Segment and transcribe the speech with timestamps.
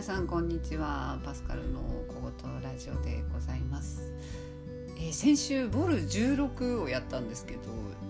[0.00, 1.20] 皆さんこんにちは。
[1.22, 4.14] パスカルの小言ラジオでございます、
[4.96, 7.60] えー先週ボル16をやったんですけど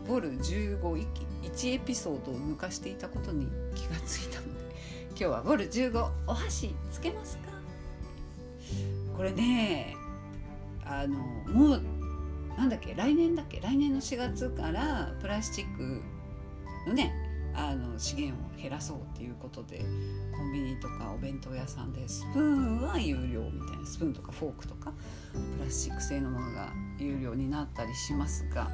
[0.06, 4.60] ボル151エピソードを抜かしていたことに気がついたので
[5.08, 7.49] 今日はボル15お箸つけますか？
[9.17, 9.96] これね
[10.85, 11.17] あの
[11.53, 11.82] もう
[12.56, 16.00] なんだっけ来年だっけ来年の4月からプラスチック
[16.86, 17.12] のね
[17.55, 19.84] あの資源を減らそうっていうことで
[20.36, 24.92] コンビニとかお弁当屋さんでスプーンは有料みたいなスプーンとかフォークとか
[25.32, 28.70] プラスチック製のものが有料になったりしますが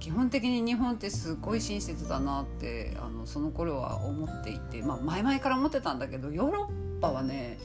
[0.00, 7.58] 基本的に日本ってすごい親切だなってあのその頃は思っていて、まあ、前々から思ってたんだけどヨーロッパはね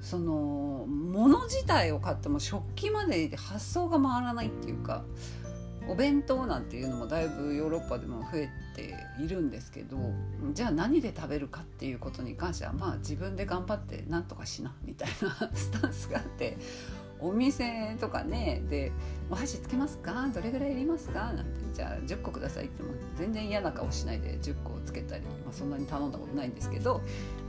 [0.00, 5.04] その物自体を買っても食器まで発想が回らないっていうか
[5.88, 9.96] お弁当なんていうのもだいぶヨーロッパでも増えているんですけど
[10.52, 16.56] じゃあ何で食べるかっていうことに関してはまあ自分で頑張ってなんとかしなみたいなスタンスがあって
[17.20, 18.90] お店とかねで
[19.30, 20.28] 「お箸つけますか？
[20.34, 27.00] どれぐらいいりますか?」なんて「じゃあ10個ください」っても全然嫌な顔しないで10個つけたり、まあ、そんなに頼んだことないんですけど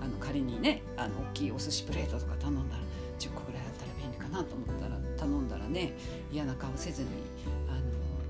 [0.02, 2.84] あの仮にねあの大きいお寿司プレートとか頼んだら
[3.20, 5.94] 10個ぐらいあったら便利かなと思ったら頼んだらね
[6.32, 7.08] 嫌な顔せずに
[7.70, 7.82] あの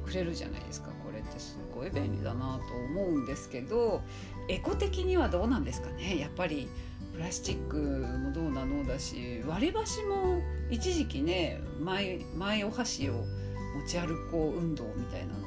[0.05, 0.89] くれるじゃないですか。
[1.03, 4.01] これってすごい便利だなと思うんですけど
[4.49, 6.19] エコ的にはどうなんですかね。
[6.19, 6.67] やっぱり
[7.13, 15.41] プラスチックもどうなのだし割り箸も一時期ね前お箸を持ち歩こう運動みたいなの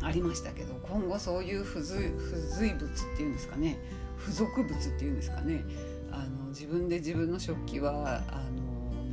[0.00, 3.78] がありましたけど今後そういう付随付随物っていうんですかね。
[4.18, 5.64] 付属物っていうんですかね。
[6.10, 8.62] あの自分で自分の食器はあの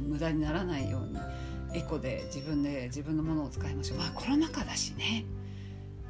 [0.09, 1.17] 無駄にならないように
[1.73, 3.97] エコで自分で自分のものを使いましょう。
[3.99, 5.25] まあコロナ禍だしね。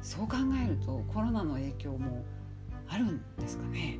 [0.02, 2.24] そう考えるとコロナの影響も
[2.88, 3.98] あるんですかね。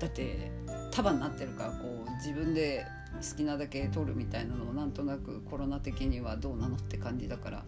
[0.00, 0.50] だって
[0.90, 7.64] 束になってるからこう自分で好きなだけ取るみたいなのをなんとなくコロナ的にはどうなのって感じだから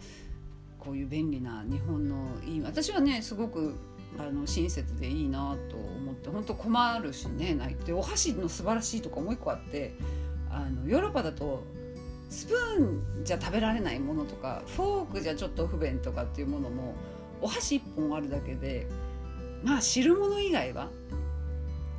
[0.78, 2.16] こういう便利な日本の
[2.46, 3.74] いい私はねすごく
[4.18, 9.94] あの親切でいいなと思って本当困るしねないってお箸の素晴らしいとかもう一個あって
[10.50, 11.64] あのヨーロッパだと
[12.30, 12.82] スプー
[13.20, 16.94] ンじゃ食べられないものとかフォークじゃちょっと不便とかっていうものも
[17.42, 18.86] お箸1本あるだけで
[19.62, 20.88] まあ汁物以外は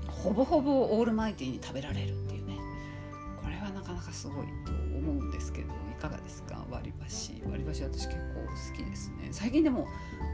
[0.08, 2.58] ほぼほぼオールマイティに食べられるっていうね。
[3.44, 6.64] これはなかなかすごいと思うんですけどいかがですか？
[6.70, 7.42] 割り箸。
[7.50, 9.30] 割り箸私結構好きですね。
[9.32, 9.88] 最近でも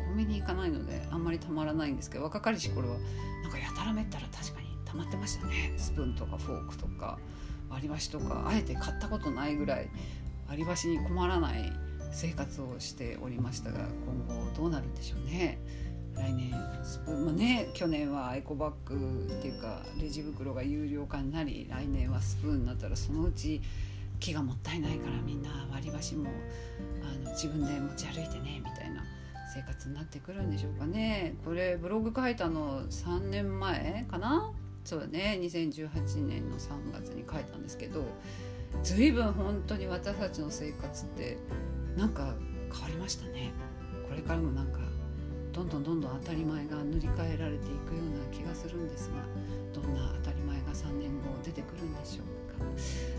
[0.08, 2.98] コンビニ行かないのであんまりたまらないんですけど若かりし頃は
[3.44, 5.74] なんかやたらめったら確かにたまってましたね。
[5.78, 7.18] スプーンとかフォークとか。
[7.70, 9.90] 割り箸とかあえて買ったことないぐらい
[10.48, 11.72] 割り箸に困らない
[12.12, 15.60] 生活をしておりましたが今後どうなるんでしょうね。
[16.16, 16.52] 来年
[16.84, 23.62] スプーン、まあね、去年はエコバッグっていうかレジ袋が有料化になり来年はスプーンになったらそのうち
[24.20, 26.32] 木がもったいないからみんな割り箸も
[27.04, 29.04] あの自分で持ち歩いてねみたいな
[29.54, 31.36] 生活になってくるんでしょうかね。
[31.46, 34.52] これブログ書いたの3年前かな？
[34.88, 35.38] そうだね。
[35.42, 38.06] 2018年の3月に書いたんですけど
[38.84, 41.38] 随分本当に私たちの生活って
[41.98, 42.34] なんか
[42.72, 43.52] 変わりましたね。
[44.08, 44.80] これからもなんか
[45.52, 49.16] どんどんどんどん当たり前が塗り替えられていくような気がするんですが
[49.74, 52.26] どんな当たり前が3年後出てくるんでしょう
[52.58, 52.66] か。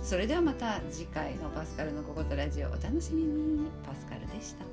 [0.02, 3.66] それではまた次回のパスカルの小言ラジオお楽しみに。
[3.84, 4.64] パスカルでした。